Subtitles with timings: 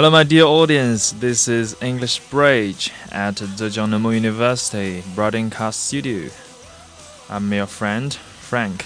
[0.00, 1.12] Hello, my dear audience.
[1.12, 6.30] This is English Bridge at Zhejiang Normal University Broadcast Studio.
[7.28, 8.84] I'm your friend Frank.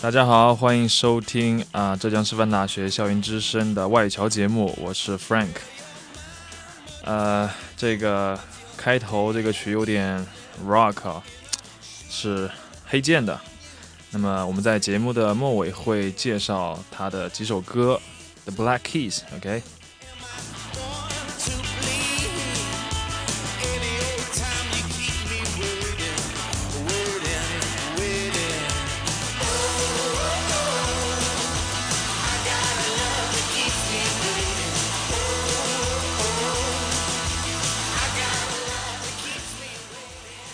[0.00, 5.56] 大家好，欢迎收听啊浙江师范大学校园之声的外侨节目，我是 Frank。
[7.02, 8.38] 呃，这个
[8.76, 10.24] 开头这个曲有点
[10.64, 11.20] rock，
[12.08, 12.48] 是
[12.93, 13.41] 黑键的。
[14.11, 17.99] 那么我们在节目的末尾会介绍他的几首歌
[18.45, 19.63] ，The Black Keys，OK。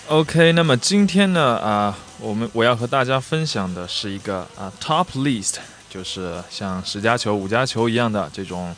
[0.08, 5.56] OK，那么今天呢啊，我们我要和大家分享的是一个啊 Top List，
[5.90, 8.76] 就是像十佳球、五佳球一样的这种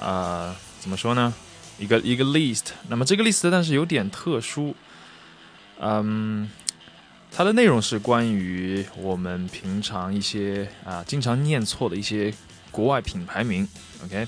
[0.00, 1.32] 啊，怎么说呢？
[1.78, 2.64] 一个一个 list。
[2.88, 4.74] 那么这个 list 但是有点特殊，
[5.78, 6.50] 嗯，
[7.30, 12.34] 它的内容是关于我们平常一些啊经常念错的一些
[12.72, 13.66] 国外品牌名。
[14.04, 14.26] OK。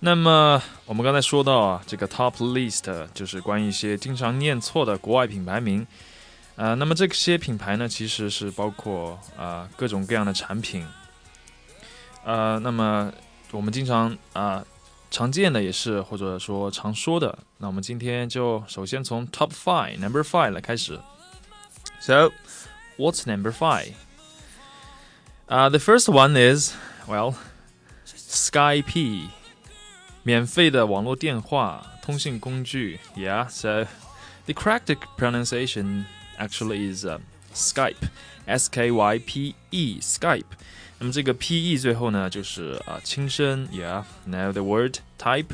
[0.00, 5.86] 那么我们刚才说到啊，这个 top list 就是关于一些经常念错的国外品牌名，
[6.56, 10.86] 啊，那么这些品牌呢，其实是包括啊各种各样的产品，
[12.24, 13.12] 呃，那么
[13.50, 14.64] 我们经常啊
[15.11, 20.99] 常见的也是或者说常说的，那我们今天就首先从 top five number five 来开始。
[21.99, 22.31] So
[22.97, 23.93] what's number five?
[25.47, 26.73] Uh, the first one is
[27.07, 27.35] well,
[28.05, 29.29] Skype.
[30.23, 33.47] 免费的网络电话通信工具，Yeah.
[33.49, 33.85] So
[34.45, 36.05] the correct pronunciation
[36.39, 37.19] actually is、uh,
[37.53, 38.09] Skype,
[38.45, 40.45] S K Y P E, Skype.
[40.98, 44.04] 那么这个 P E 最后呢，就是啊轻声，Yeah.
[44.24, 45.46] Now the word type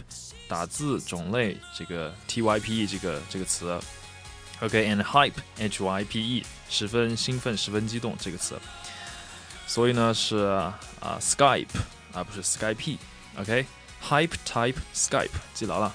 [0.49, 3.79] 打字种类，这个 T Y P E 这个这个词
[4.61, 8.59] ，OK，and hype H Y P E 十分兴奋、十分激动这个词，
[9.67, 10.37] 所以呢是
[11.01, 11.69] 啊 Skype
[12.13, 13.67] 而不是 Skype，OK。
[14.07, 15.95] Hype Type Skype，记牢了。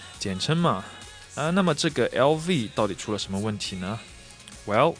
[0.20, 0.84] 简称嘛。
[1.34, 3.98] 啊、uh,，那么这个 LV 到底出了什么问题呢？
[4.66, 4.94] Well.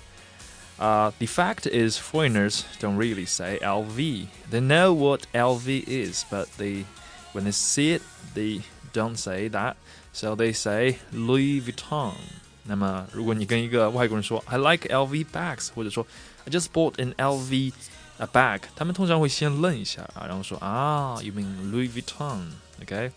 [0.78, 4.26] Uh, the fact is, foreigners don't really say LV.
[4.50, 6.84] They know what LV is, but they,
[7.32, 8.02] when they see it,
[8.34, 8.60] they
[8.92, 9.76] don't say that.
[10.12, 12.12] So they say Louis Vuitton。
[12.64, 16.06] 那么，如果你跟一个外国人说 I like LV bags，或者说
[16.44, 17.72] I just bought an LV
[18.18, 23.12] a bag，他们通常会先愣一下啊，然后说啊，You mean Louis Vuitton？OK？、Okay?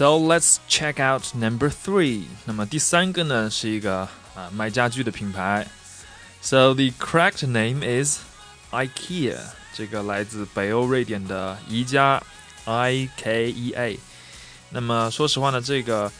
[0.00, 2.24] So let's check out number three。
[2.46, 5.68] 那么第三个呢是一个啊卖家具的品牌。
[6.40, 8.20] So the correct name is
[8.70, 9.36] IKEA。
[9.74, 12.22] 这个来自北欧瑞典的宜家
[12.64, 14.00] ，I K E A。
[14.70, 16.10] 那么说实话呢，这个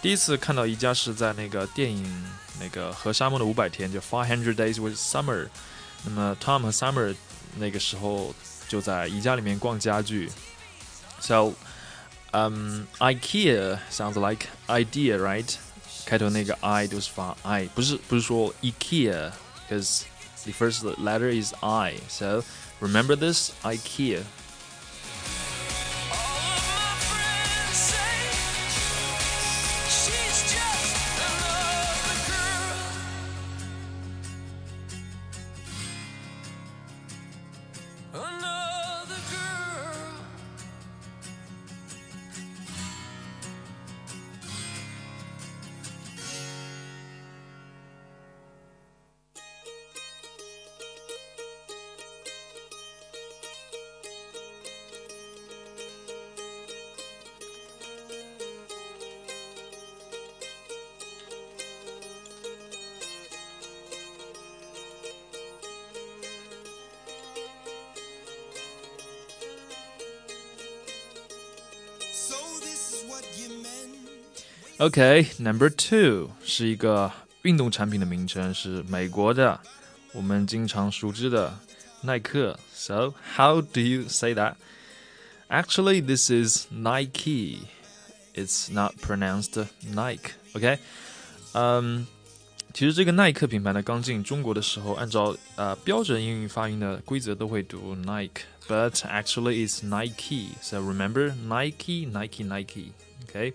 [0.00, 2.24] 第一次看到宜家是在那个电影
[2.60, 5.48] 那个和沙漠的五百天，就 Five Hundred Days with Summer。
[6.04, 7.12] 那么 Tom 和 Summer
[7.56, 8.32] 那个时候
[8.68, 10.30] 就在宜家里面逛家具。
[11.18, 11.54] So
[12.33, 15.57] um, IKEA sounds like idea, right?
[16.05, 20.03] 开头那个 i 都是发 i，不是不是说 IKEA，because
[20.43, 21.95] the first letter is I.
[22.07, 22.43] So
[22.81, 24.23] remember this IKEA.
[74.83, 77.11] OK, number two 是一个
[77.41, 79.59] 运动产品的名称，是美国的，
[80.13, 81.59] 我们经常熟知的
[82.01, 82.57] 耐克。
[82.73, 84.55] So how do you say that?
[85.49, 87.67] Actually, this is Nike.
[88.33, 90.31] It's not pronounced Nike.
[90.53, 90.79] OK，
[91.53, 92.07] 嗯，
[92.73, 100.55] 其实这个耐克品牌呢，刚进中国的时候，按照呃标准英语发音的规则都会读 Nike，but actually it's Nike.
[100.61, 102.93] So remember Nike, Nike, Nike.
[103.27, 103.53] OK.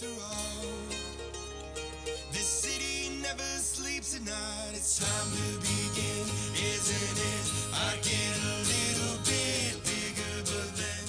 [0.00, 0.64] after all.
[2.32, 4.72] This city never sleeps at night.
[4.72, 6.24] It's time to begin,
[6.56, 7.46] isn't it?
[7.74, 11.04] I get a little bit bigger, but then.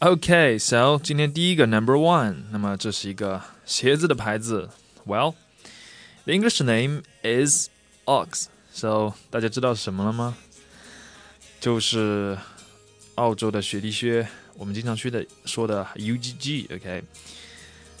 [0.00, 4.68] Okay, so 今天第一个 number one，那么这是一个鞋子的牌子。
[5.06, 5.34] Well,
[6.24, 7.68] the English name is
[8.04, 8.46] Uggs.
[8.72, 10.36] So 大家知道是什么了吗？
[11.60, 12.36] 就是
[13.14, 16.74] 澳洲的雪地靴，我们经常去的说的 UGG。
[16.74, 17.02] OK，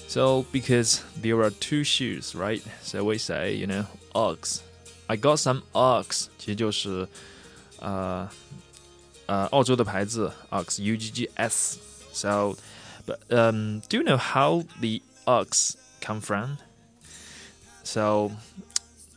[0.06, 2.62] so because there are two shoes, right?
[2.82, 4.60] So we say, you know, Uggs.
[5.06, 6.28] I got some Ox.
[6.28, 7.06] Uggs，其实就是
[7.80, 8.28] 呃
[9.26, 11.78] 呃澳洲的牌子 Uggs U G G S。
[12.12, 12.56] So,
[13.06, 16.56] but um, do you know how the Uggs come from?
[17.82, 18.30] So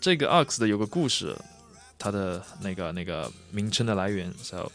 [0.01, 1.36] 这个 Uggs 的有个故事，
[1.98, 4.34] 它的那个那个名称的来源。
[4.41, 4.72] So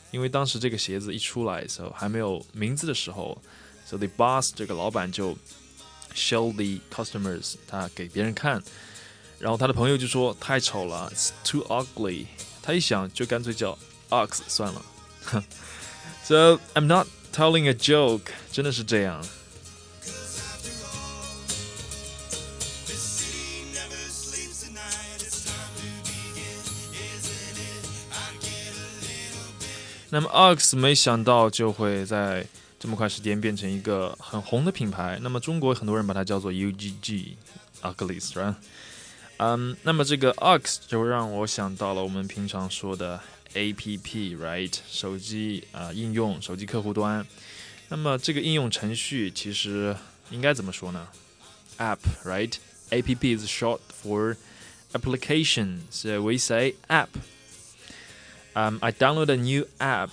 [1.95, 3.43] 还没有名字的时候
[3.85, 5.37] ，so the boss 这个老板就
[6.15, 8.63] show the customers customers，他给别人看。
[9.39, 12.27] 然后他的朋友就说太丑了，it's too ugly。
[12.63, 13.77] 他一想就干脆叫
[14.09, 14.85] Uggs 算了。
[16.23, 19.25] so I'm not telling a joke，真的是这样。
[30.11, 32.47] 那么 Uggs 没想到就会在。
[32.83, 35.17] 这么快时间变成一个很红的品牌。
[35.23, 38.57] 那么中国很多人把它叫做 UGG，ugly，是吧？
[39.37, 43.21] 嗯，那么这个 Ox 就让我想到了我们平常说的
[43.55, 47.25] A P P right 手机啊、呃、应用手机客户端，
[47.89, 49.97] 那么这个应用程序其实
[50.33, 51.07] 应该怎么说呢
[51.79, 52.53] ？App right
[52.91, 54.35] A P P is short for
[54.93, 57.11] application, so we say app.
[58.55, 60.11] Um, I download a new app，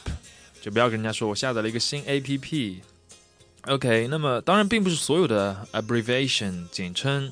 [0.61, 2.81] 就不要跟人家说我下载了一个新 A P P。
[3.63, 7.31] OK，那么当然并不是所有的 abbreviation 简称。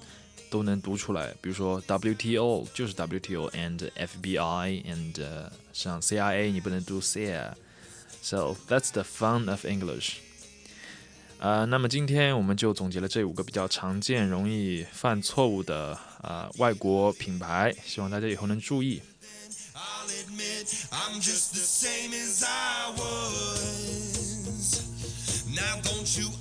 [0.49, 1.35] 都能读出来。
[1.41, 7.51] 比如说 WTO 就是 WTO，and FBI and、uh, 像 CIA 你不能读 CIA。
[8.21, 10.19] So that's the fun of English。
[11.39, 15.89] 呃，那么今天我们就总结了这五个比较常见、容易犯错误的
[16.21, 19.01] 啊、呃、外国品牌，希望大家以后能注意。
[25.55, 26.36] Now don't you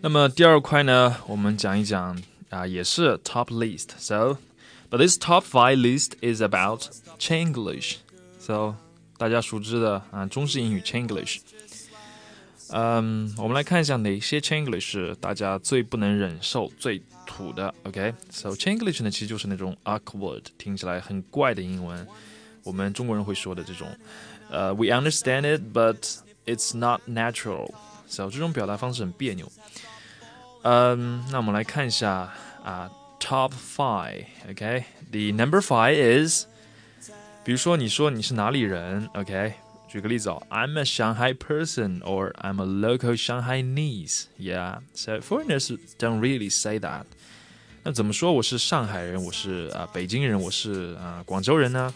[0.00, 2.20] 那么第二块呢，我们讲一讲
[2.50, 4.38] 啊，也是 top list。So,
[4.90, 6.82] but this top five list is about
[7.18, 7.96] Chinglish.
[8.38, 8.76] So
[9.16, 11.38] 大家熟知的啊，中式英语 Chinglish。
[12.68, 17.72] 嗯，我们来看一下哪些 Chinglish 是大家最不能忍受、最土的。
[17.84, 22.06] OK，So Chinglish 呢，其实就是那种 awkward，听起来很怪的英文。
[22.62, 23.86] 我们中国人会说的这种，
[24.50, 29.50] 呃，We understand it, but it's not natural。So 这种表达方式很别扭。
[30.62, 32.32] 嗯，那我们来看一下
[32.64, 36.46] 啊，Top Five。OK，The number five is，
[37.44, 39.08] 比如说你说你是哪里人？
[39.14, 39.54] OK。
[39.86, 44.24] 举个例子哦，I'm a Shanghai person or I'm a local Shanghainese.
[44.36, 45.70] Yeah, so foreigners
[46.00, 47.04] don't really say that.
[47.84, 51.94] 那怎么说我是上海人，我是啊、呃、北京人，我是啊、呃、广州人呢？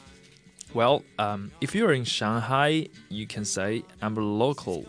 [0.73, 4.85] Well, um, if you're in Shanghai, you can say I'm a local，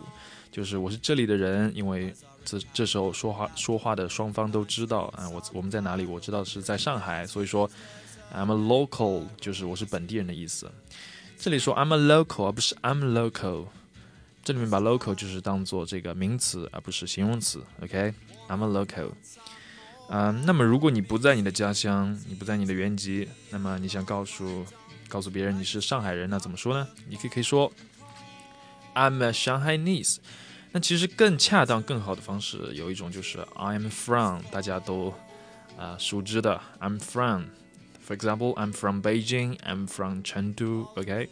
[0.52, 2.14] 就是我是这里的人，因为
[2.45, 7.69] 这这时候说话说话的双方都知道啊，我我们在哪里，我知道是在上海，所以说
[8.33, 10.71] I'm a local 就是我是本地人的意思。
[11.37, 13.65] 这里说 I'm a local，而不是 I'm local。
[14.43, 17.63] 这里面把 local 就是当做这个名词，而不是形容词。
[17.81, 19.09] OK，I'm、a local。
[20.07, 24.63] 嗯，那么如果你不在你的家乡，你不在你的原籍，那么你想告诉
[25.07, 26.87] 告诉别人你是上海人，那怎么说呢？
[27.09, 27.71] 你可以可以说
[28.93, 30.17] I'm a Shanghainese。
[30.74, 35.10] 那其实更恰当、更好的方式有一种就是 I'm from，大家都
[35.76, 39.56] 啊、呃、熟知的 I'm from。For example, I'm from Beijing.
[39.58, 40.88] I'm from Chengdu.
[40.96, 41.28] OK，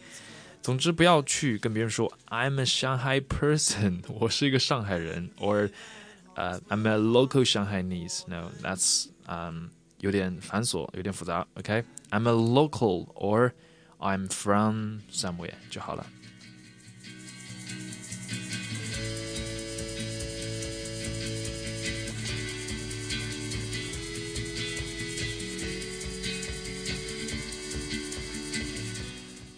[0.61, 5.69] 总之不要去跟别人说 I'm a Shanghai person，我是一个上海人，or
[6.35, 8.21] 呃、uh, I'm a local Shanghainese.
[8.27, 9.69] No, that's um
[9.99, 11.45] 有点繁琐，有点复杂。
[11.55, 12.29] OK，I'm、okay?
[12.29, 13.51] a local or
[13.99, 16.05] I'm from somewhere 就好了。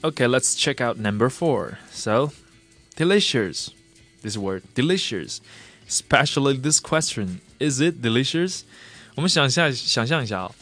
[0.05, 1.77] Okay, let's check out number four.
[1.91, 2.31] So,
[2.95, 3.69] delicious.
[4.23, 5.41] This word, delicious.
[5.88, 8.61] Especially this question, is it delicious?
[9.15, 10.55] 我们想象想象一下啊，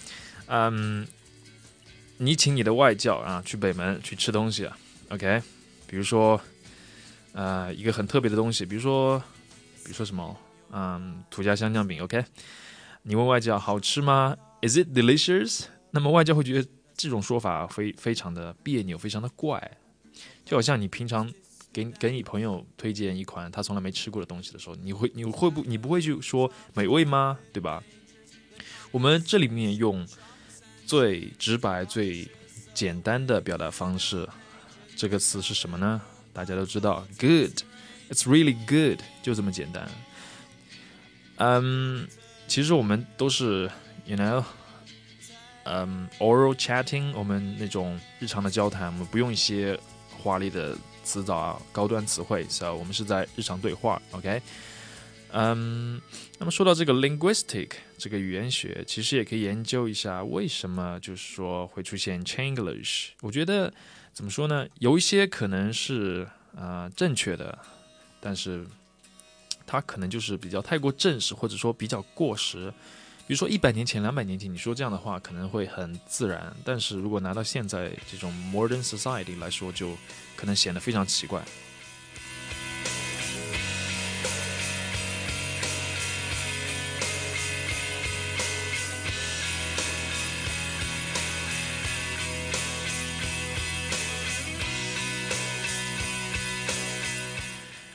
[0.48, 1.08] 嗯，
[2.18, 4.78] 你请你的外教啊去北门去吃东西啊，
[5.10, 5.42] OK？
[5.88, 6.42] 比如说，
[7.34, 9.20] 呃，一个很特别的东西，比如说，
[9.84, 10.36] 比如说什么，
[10.72, 12.26] 嗯，土家香酱饼，OK？
[13.04, 14.36] 你问外教好吃吗？
[14.62, 15.66] Is it delicious？
[15.92, 16.68] 那么外教会觉得。
[16.97, 19.79] 这种说法非非常的别扭，非常的怪，
[20.45, 21.33] 就好像你平常
[21.73, 27.39] 给给你朋友推荐一款他从来没吃过的东西的时候，你会你会不你不会去说美味吗？
[27.53, 27.83] 对吧？
[28.93, 30.07] 我们这里面用
[30.87, 32.29] 最直白、最
[32.73, 34.29] 简单的表达方式，
[34.97, 36.01] 这个词是什么呢？
[36.33, 39.91] 大家都知道，good，it's really good，就这么简单。
[41.39, 42.07] 嗯，
[42.47, 43.69] 其实我们都是
[44.07, 44.45] ，you know。
[45.65, 49.79] 嗯、，oral chatting，我们那种日常的交谈，我们不用一些
[50.19, 54.43] 华丽的词藻啊、高端词汇，so 我们是在日常对话，OK？
[55.33, 56.01] 嗯、
[56.39, 63.09] 那么说到这个 linguistic 这个语言学，其实也可以研究一下为什么就是说会出现 Chinglish。
[63.21, 63.73] 我觉得
[64.13, 64.67] 怎么说呢？
[64.79, 67.59] 有一些可能是呃正确的，
[68.21, 68.65] 但是
[69.67, 72.73] 它可能就是比较太过正式，或者说比较过时。
[73.28, 79.96] 比如说一百年前、两百年前，你说这样的话可能会很自然，但是如果拿到现在这种 modern society 来说，就
[80.36, 81.44] 可能显得非常奇怪。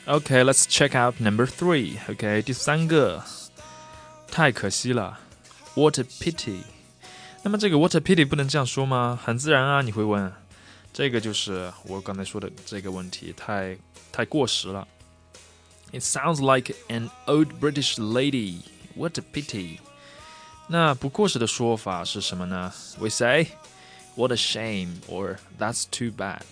[0.07, 1.97] Okay, let's check out number three.
[2.07, 3.23] Okay，第三个。
[4.40, 5.20] 太可惜了
[5.74, 6.62] ，What a pity！
[7.42, 9.20] 那么这个 What a pity 不能这样说吗？
[9.22, 10.32] 很自然啊，你会问，
[10.94, 13.76] 这个就是我刚才说的这个问题，太
[14.10, 14.88] 太过时了。
[15.92, 18.62] It sounds like an old British lady.
[18.96, 19.76] What a pity！
[20.68, 23.48] 那不过时的说法是什么呢？We say
[24.14, 26.44] What a shame or That's too bad。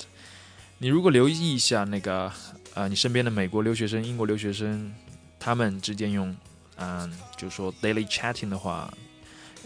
[0.76, 2.30] 你如果留意一下那个
[2.75, 4.92] 呃，你身边的美国留学生、英国留学生，
[5.40, 6.37] 他们之间用
[6.77, 8.92] 嗯，就说 daily chatting 的话，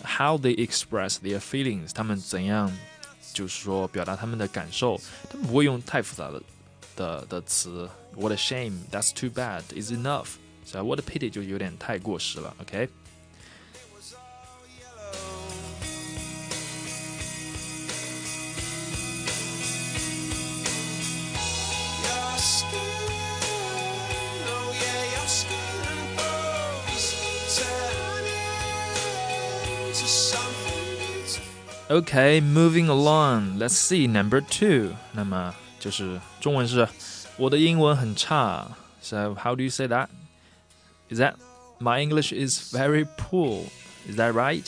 [0.03, 2.71] how they express their feelings，他们怎样，
[3.33, 4.99] 就是说表达他们的感受，
[5.29, 6.41] 他们不会用太复杂的
[6.95, 7.89] 的的词。
[8.15, 10.29] What a shame, that's too bad, is enough.
[10.65, 12.89] So what a pity 就有点太过时了，OK？
[31.92, 33.58] Okay, moving along.
[33.58, 34.94] Let's see number two.
[35.12, 36.88] 那么就是中文是
[37.36, 38.66] 我的英文很差。
[39.02, 40.08] So how do you say that?
[41.10, 41.34] Is that
[41.78, 43.64] my English is very poor?
[44.08, 44.64] Is that right?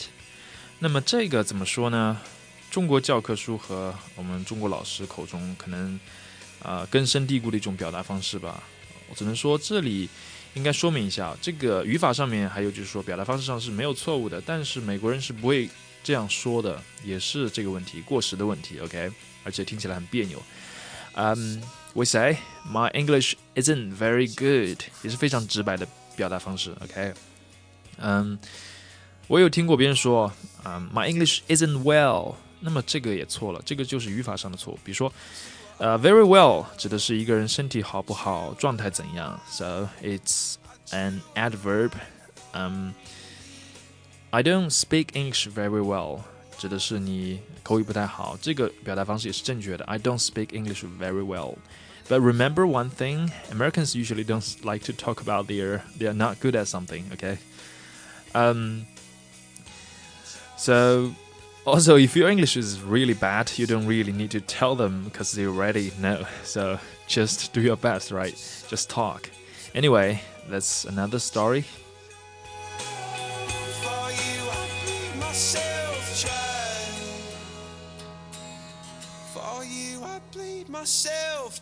[0.77, 2.17] 那么这个怎么说呢？
[2.69, 5.99] 中国教科书和我们中国老师口中可能
[6.61, 8.61] 啊、呃、根深蒂固的一种表达方式吧。
[9.09, 10.07] 我只能说这里
[10.53, 15.67] 应该说明一下，这个语法上面还有就是说表达方式上是没有错误的，但是美国人是不会
[16.04, 19.12] 这样说的，也是这个问题过时的问题，OK，
[19.44, 20.42] 而且听起来很别扭。
[21.14, 27.12] 嗯、um,，we say my English isn't very good，也是非常直白的表达方式，OK。
[27.98, 28.38] 嗯，
[29.26, 30.32] 我有听过别人说，
[30.64, 34.78] 嗯、um,，my English isn't well，那么这个也错了，这个就是语法上的错误。
[34.82, 35.12] 比如说，
[35.78, 40.54] 呃、uh,，very well 指的是一个人身体好不好，状态怎样，so it's
[40.90, 41.90] an adverb，
[42.52, 42.92] 嗯、um,。
[44.34, 46.20] I don't speak English very well，
[46.56, 49.84] 指的是你口语不太好，这个表达方式也是正确的。
[49.86, 55.46] I don't speak English very well。But remember one thing, Americans usually don't like to talk about
[55.46, 57.38] their they are not good at something, okay?
[58.32, 58.86] Um
[60.56, 61.12] so
[61.64, 65.36] also if your English is really bad, you don't really need to tell them because
[65.36, 66.26] they already know.
[66.44, 68.34] So just do your best, right?
[68.68, 69.30] Just talk.
[69.72, 71.64] Anyway, that's another story.
[80.84, 81.54] myself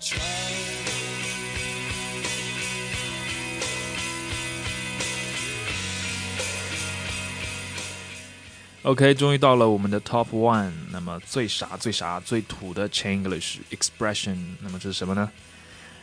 [8.85, 10.73] OK，终于到了我们的 Top One。
[10.91, 15.31] 那么最傻、最傻、最土的 Chinglish expression，那么这是什么呢？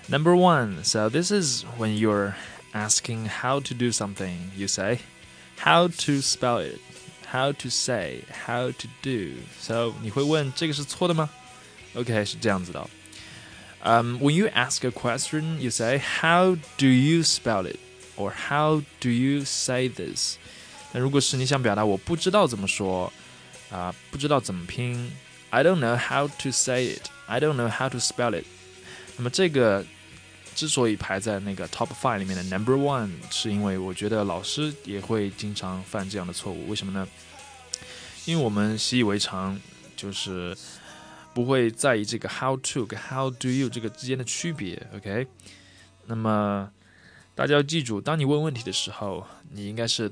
[0.07, 0.83] Number one.
[0.83, 2.33] So this is when you're
[2.73, 4.51] asking how to do something.
[4.55, 4.99] You say
[5.57, 6.79] how to spell it,
[7.31, 9.37] how to say, how to do.
[9.59, 11.29] So 你会问这个是错的吗？
[11.95, 12.87] OK，是这样子的。
[13.82, 17.78] um, when you ask a question, you say, How do you spell it?
[18.14, 20.36] or How do you say this?
[20.92, 23.10] 那如果是你想表达我不知道怎么说，
[23.70, 25.10] 啊、呃，不知道怎么拼
[25.48, 27.06] ，I don't know how to say it.
[27.26, 28.44] I don't know how to spell it.
[29.16, 29.82] 那么这个
[30.54, 36.68] 之所以排在那个 top five 里面的 number one，是因为我觉得老师也会经常犯这样的错误。
[36.68, 37.08] 为什么呢？
[38.26, 39.58] 因为我们习以为常，
[39.96, 40.54] 就是。
[41.32, 45.26] 不会在意这个 how to 跟 how do you 这个之间的区别，OK？
[46.06, 46.70] 那么
[47.34, 50.10] 大家要记住，当你问问题的时候，你应该是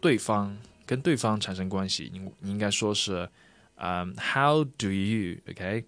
[0.00, 0.56] 对方
[0.86, 3.28] 跟对方产生关系，你你应该说是，
[3.76, 5.84] 嗯、how do you？OK？、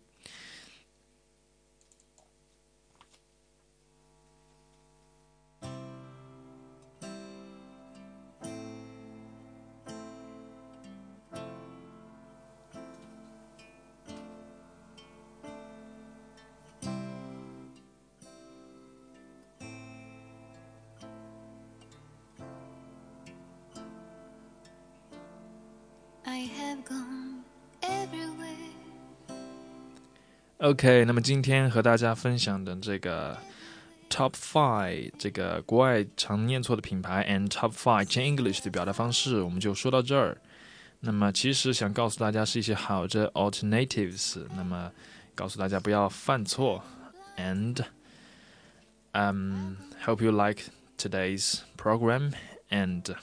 [26.46, 27.42] have gone
[27.82, 28.56] everywhere.
[30.58, 33.38] OK，那么今天和大家分享的这个
[34.10, 40.36] Top Five 这个国外常念错的品牌 and Top Five Chinglish 的表达方式，我们就说到这儿。
[41.00, 44.92] 那么其实想告诉大家是一些好的 alternatives，那么
[45.34, 46.84] 告诉大家不要犯错
[47.38, 47.82] ，and
[49.12, 50.64] um hope you like
[50.98, 52.34] today's program
[52.68, 53.14] and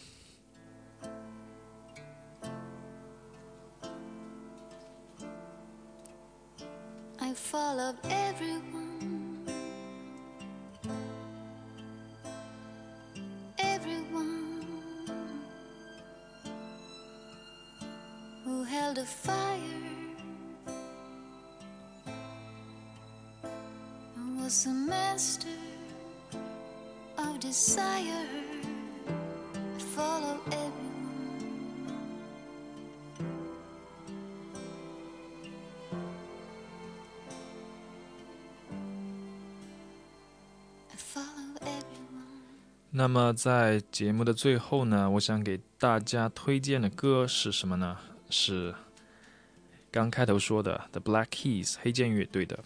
[7.33, 9.45] followed everyone.
[13.59, 14.53] Everyone
[18.45, 19.61] who held a fire
[24.39, 25.49] was a master
[27.17, 28.46] of desire.
[42.97, 47.95] 那么在节目的最后呢，我想给大家推荐的歌是什么呢？
[48.27, 48.73] 是
[49.91, 52.57] 刚开头说的 The Black Keys 黑键乐队的。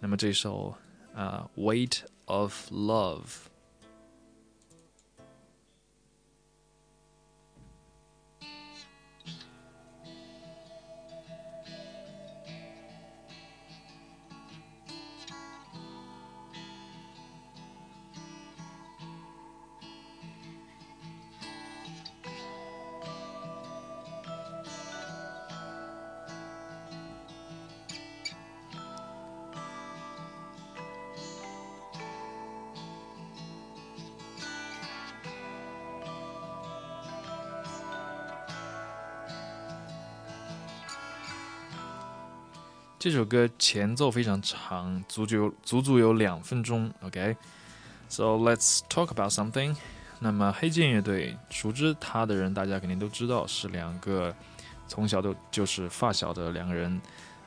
[0.00, 0.76] 那么这首
[1.14, 3.46] 啊、呃 Weight of Love。
[42.98, 46.92] 这首歌前奏非常长，足足足足有两分钟。
[47.02, 49.76] OK，so、let's talk about something。
[50.18, 54.34] 那么黑键乐队，熟知他的人，大家肯定都知道是两个
[54.88, 57.00] 从小都就是发小的两个人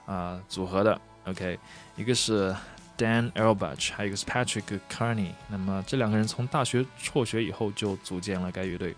[0.06, 1.02] 啊、组合的。
[1.26, 1.60] OK，
[1.98, 2.56] 一个是
[2.98, 5.32] Dan Elbach，还有一个是 Patrick Carney。
[5.50, 8.96] 那么这两个人从大学辍学以后就组建了该乐队。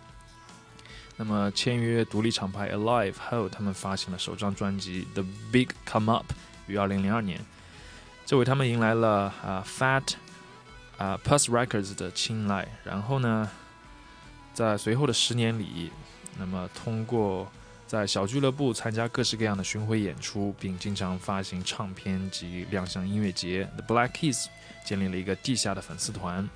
[1.15, 6.25] 那么签约独立厂牌 Alive 后，他们发行了首张专辑《The Big Come Up》
[6.65, 7.39] 于2002年，
[8.25, 10.15] 这为他们迎来了啊、Fat
[10.97, 12.67] 啊、uh, Puss Records 的青睐。
[12.83, 13.49] 然后呢，
[14.53, 15.91] 在随后的十年里，
[16.39, 17.47] 那么通过
[17.85, 24.47] 在小俱乐部参加各式各样的巡回演出，并经常发行唱片及亮相音乐节，The Black Keys
[24.83, 26.49] 建立了一个地下的粉丝团。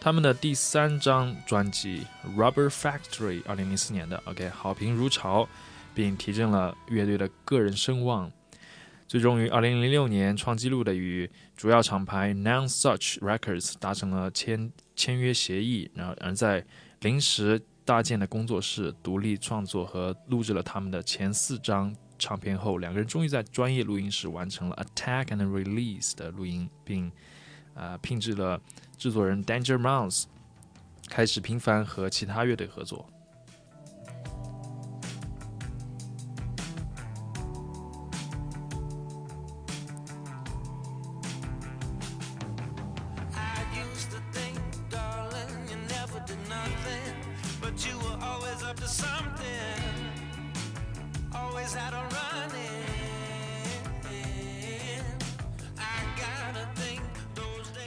[0.00, 2.06] 他们的第三张专辑
[2.36, 5.48] 《Rubber Factory》，二零零四年的，OK，好评如潮，
[5.94, 8.30] 并提振了乐队的个人声望。
[9.08, 16.64] 最终于二零零六年创纪录的与主要厂牌 Non Such Records 达成了签签约协议，然后而在
[17.00, 27.12] 临时搭建的工作室独立创作和录制了他们的前四张唱片后，两个人终于在专业录音室完成了《Attack and Release》的录音，并、
[27.76, 28.60] 呃、聘制了。
[28.98, 30.24] 制作人 Danger Mouse
[31.08, 33.06] 开始频繁和其他乐队合作。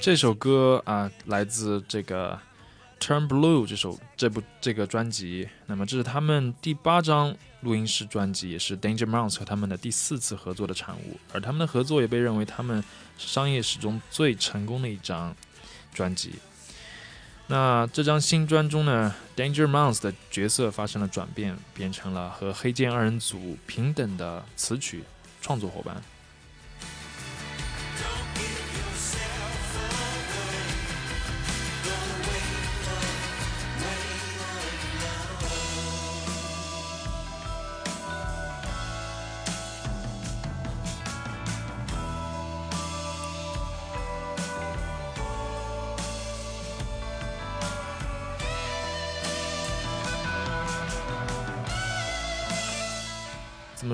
[0.09, 2.33] 这首歌啊，来自这个
[2.99, 5.47] 《Turn Blue》这首这部这个专辑。
[5.67, 11.19] 那么这是他们第八张录音室专辑，也是 Danger Mouse 和他们的第四次合作的产物。
[11.31, 12.83] 而他们的合作也被认为他们
[13.19, 15.35] 商业史中最成功的一张
[15.93, 16.33] 专辑。
[17.45, 25.03] 那这张新专中呢，Danger Mouse 的角色发生了转变，变成了和黑键二人组平等的词曲
[25.39, 26.01] 创作伙伴。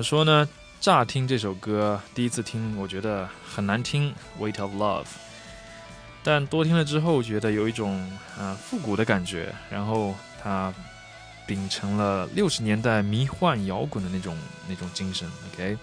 [0.06, 0.48] 说呢？
[0.80, 5.02] 乍听这首歌，第一次听，我觉得很难听，《Weight of Love》。
[6.22, 7.98] 但多听了之后，觉得有一种
[8.38, 10.72] 啊、呃、复古的感觉，然后它
[11.44, 14.38] 秉承了六十年代迷幻摇滚的那种
[14.68, 15.76] 那种精神，OK。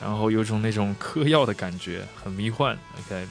[0.00, 3.28] 然后有种那种嗑药的感觉，很迷幻，OK。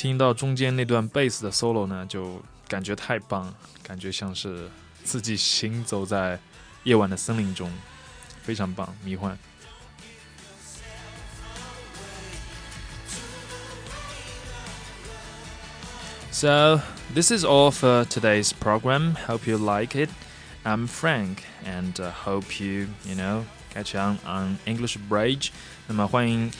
[0.00, 4.68] 听到中间那段贝斯的 solo 呢，就感觉太棒，感觉像是
[5.04, 6.38] 自己行走在
[6.84, 7.70] 夜晚的森林中，
[8.42, 9.36] 非常棒，迷幻。
[16.30, 16.80] So
[17.14, 19.14] this is all for today's program.
[19.26, 20.10] Hope you like it.
[20.64, 25.50] I'm Frank, and uh, hope you you know catch on on English Bridge.
[25.86, 26.50] 那么欢迎。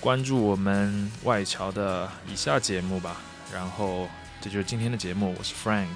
[0.00, 3.16] 关注我们外侨的以下节目吧，
[3.52, 4.08] 然后
[4.40, 5.88] 这就是今天的节目，我是 Frank，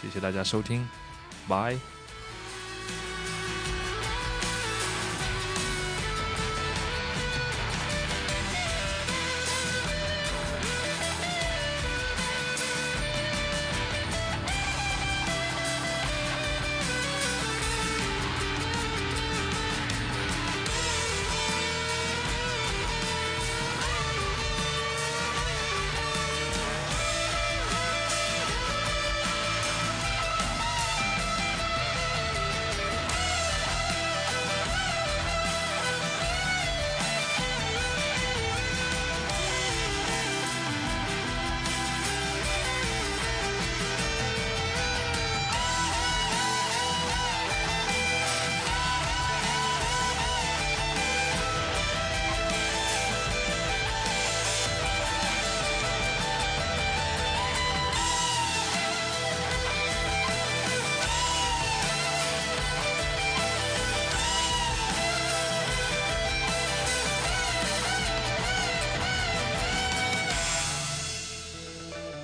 [0.00, 0.88] 谢谢大家收听
[1.46, 1.99] ，，Bye。